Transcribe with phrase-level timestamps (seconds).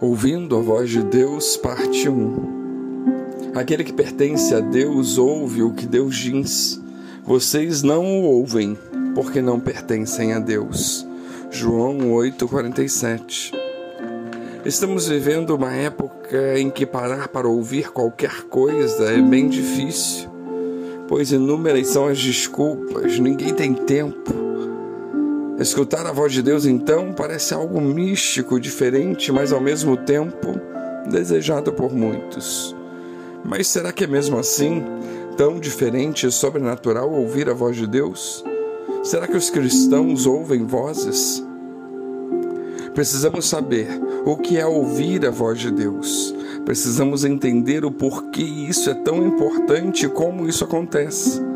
[0.00, 3.50] Ouvindo a voz de Deus, parte 1.
[3.52, 6.80] Aquele que pertence a Deus ouve o que Deus diz.
[7.24, 8.78] Vocês não o ouvem,
[9.12, 11.04] porque não pertencem a Deus.
[11.50, 13.52] João 8:47.
[14.64, 20.28] Estamos vivendo uma época em que parar para ouvir qualquer coisa é bem difícil,
[21.08, 24.32] pois inúmeras são as desculpas, ninguém tem tempo
[25.58, 30.54] Escutar a voz de Deus então parece algo místico, diferente, mas ao mesmo tempo
[31.10, 32.76] desejado por muitos.
[33.44, 34.84] Mas será que é mesmo assim,
[35.36, 38.44] tão diferente e sobrenatural ouvir a voz de Deus?
[39.02, 41.44] Será que os cristãos ouvem vozes?
[42.94, 43.88] Precisamos saber
[44.24, 46.34] o que é ouvir a voz de Deus.
[46.64, 51.47] Precisamos entender o porquê isso é tão importante e como isso acontece.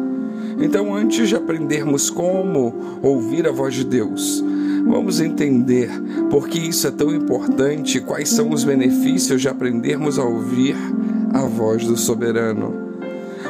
[0.58, 4.42] Então, antes de aprendermos como ouvir a voz de Deus,
[4.86, 5.90] vamos entender
[6.30, 10.76] por que isso é tão importante quais são os benefícios de aprendermos a ouvir
[11.32, 12.92] a voz do soberano.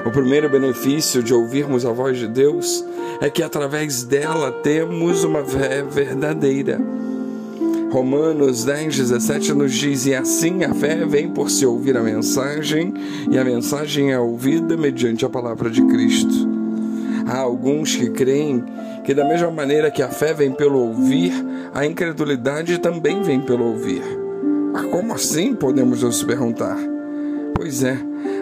[0.07, 2.85] O primeiro benefício de ouvirmos a voz de Deus
[3.21, 6.81] é que através dela temos uma fé verdadeira.
[7.93, 12.95] Romanos 10, 17 nos diz: E assim a fé vem por se ouvir a mensagem,
[13.31, 16.52] e a mensagem é ouvida mediante a palavra de Cristo.
[17.27, 18.65] Há alguns que creem
[19.05, 21.33] que, da mesma maneira que a fé vem pelo ouvir,
[21.75, 24.03] a incredulidade também vem pelo ouvir.
[24.73, 25.55] Mas como assim?
[25.55, 26.79] Podemos nos perguntar.
[27.55, 27.97] Pois é,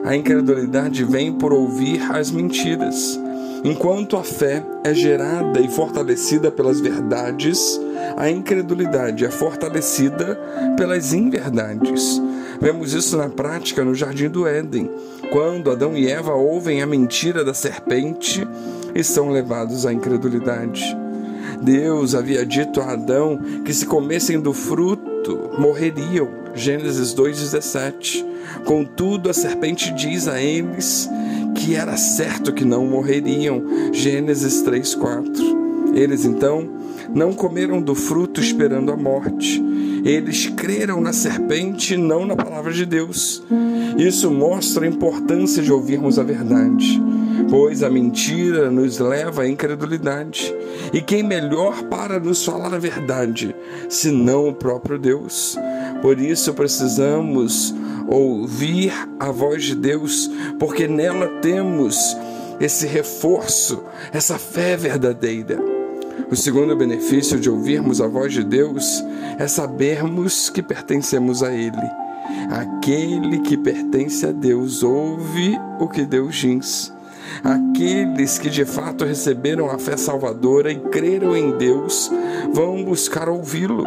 [0.04, 3.18] a incredulidade vem por ouvir as mentiras.
[3.62, 7.78] Enquanto a fé é gerada e fortalecida pelas verdades,
[8.16, 10.38] a incredulidade é fortalecida
[10.76, 12.20] pelas inverdades.
[12.60, 14.90] Vemos isso na prática no jardim do Éden,
[15.30, 18.46] quando Adão e Eva ouvem a mentira da serpente
[18.94, 20.84] e são levados à incredulidade.
[21.62, 26.28] Deus havia dito a Adão que se comessem do fruto morreriam.
[26.54, 28.26] Gênesis 2:17.
[28.64, 31.08] Contudo, a serpente diz a eles
[31.54, 33.92] que era certo que não morreriam.
[33.92, 35.94] Gênesis 3:4.
[35.94, 36.68] Eles então
[37.14, 39.62] não comeram do fruto esperando a morte.
[40.04, 43.42] Eles creram na serpente e não na palavra de Deus.
[43.98, 47.00] Isso mostra a importância de ouvirmos a verdade,
[47.50, 50.54] pois a mentira nos leva à incredulidade.
[50.92, 53.54] E quem melhor para nos falar a verdade,
[53.88, 55.56] senão o próprio Deus?
[56.00, 57.74] Por isso precisamos
[58.08, 62.16] ouvir a voz de Deus, porque nela temos
[62.58, 65.69] esse reforço, essa fé verdadeira.
[66.28, 69.04] O segundo benefício de ouvirmos a voz de Deus
[69.38, 71.76] é sabermos que pertencemos a Ele.
[72.50, 76.92] Aquele que pertence a Deus ouve o que Deus diz.
[77.44, 82.10] Aqueles que de fato receberam a fé salvadora e creram em Deus
[82.52, 83.84] vão buscar ouvi-lo.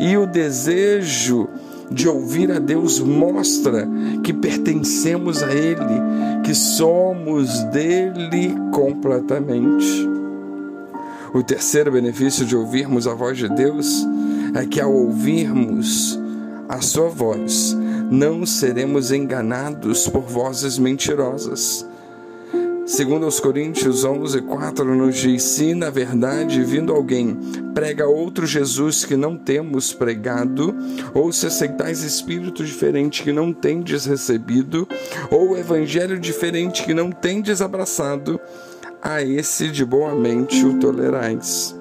[0.00, 1.48] E o desejo
[1.90, 3.88] de ouvir a Deus mostra
[4.24, 10.11] que pertencemos a Ele, que somos dele completamente.
[11.34, 14.06] O terceiro benefício de ouvirmos a voz de Deus
[14.54, 16.20] é que ao ouvirmos
[16.68, 17.76] a sua voz,
[18.10, 21.86] não seremos enganados por vozes mentirosas.
[22.84, 27.38] Segundo os Coríntios 11, 4 nos diz, se na verdade vindo alguém
[27.72, 30.74] prega outro Jesus que não temos pregado,
[31.14, 34.86] ou se aceitais espírito diferente que não tendes recebido,
[35.30, 38.38] ou evangelho diferente que não tendes abraçado,
[39.02, 41.76] a esse de boa mente o tolerais.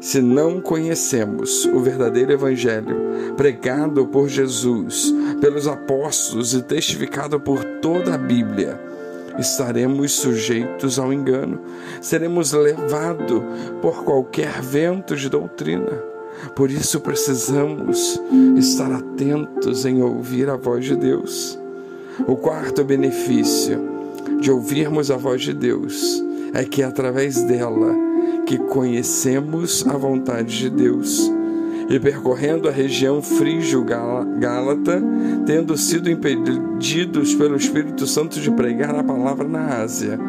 [0.00, 2.96] Se não conhecemos o verdadeiro Evangelho,
[3.36, 8.80] pregado por Jesus, pelos apóstolos e testificado por toda a Bíblia,
[9.38, 11.60] estaremos sujeitos ao engano,
[12.00, 13.42] seremos levados
[13.82, 15.92] por qualquer vento de doutrina.
[16.54, 18.20] Por isso precisamos
[18.56, 21.58] estar atentos em ouvir a voz de Deus.
[22.26, 23.94] O quarto benefício
[24.44, 26.22] de ouvirmos a voz de Deus
[26.52, 27.94] é que é através dela
[28.46, 31.32] que conhecemos a vontade de Deus.
[31.88, 35.02] E percorrendo a região frígio-gálata,
[35.46, 40.20] tendo sido impedidos pelo Espírito Santo de pregar a palavra na Ásia,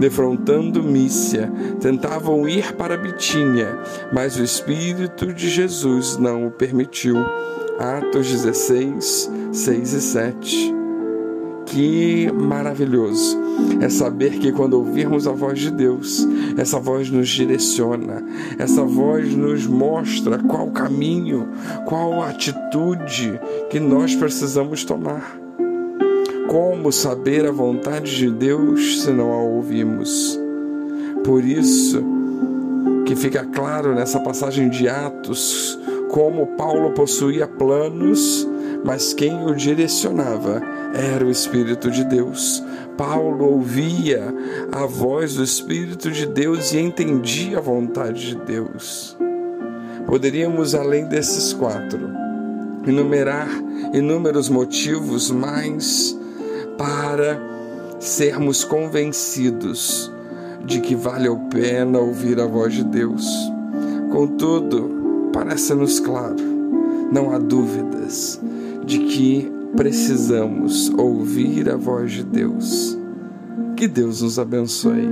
[0.00, 1.48] defrontando Mícia,
[1.80, 3.78] tentavam ir para Bitínia,
[4.12, 7.16] mas o Espírito de Jesus não o permitiu.
[7.78, 10.74] Atos 16, 6 e 7.
[11.66, 13.39] Que maravilhoso
[13.80, 16.26] é saber que quando ouvirmos a voz de Deus,
[16.56, 18.22] essa voz nos direciona,
[18.58, 21.48] essa voz nos mostra qual caminho,
[21.86, 23.40] qual atitude
[23.70, 25.38] que nós precisamos tomar.
[26.48, 30.38] Como saber a vontade de Deus se não a ouvimos?
[31.24, 32.02] Por isso
[33.06, 35.78] que fica claro nessa passagem de Atos
[36.10, 38.46] como Paulo possuía planos,
[38.84, 40.60] mas quem o direcionava
[40.92, 42.62] era o Espírito de Deus.
[43.00, 44.22] Paulo ouvia
[44.70, 49.16] a voz do Espírito de Deus e entendia a vontade de Deus.
[50.06, 51.98] Poderíamos, além desses quatro,
[52.86, 53.48] enumerar
[53.94, 56.14] inúmeros motivos mais
[56.76, 57.40] para
[57.98, 60.12] sermos convencidos
[60.66, 63.26] de que vale a pena ouvir a voz de Deus.
[64.12, 66.36] Contudo, parece-nos claro,
[67.10, 68.38] não há dúvidas
[68.84, 72.98] de que precisamos ouvir a voz de Deus.
[73.76, 75.08] Que Deus nos abençoe.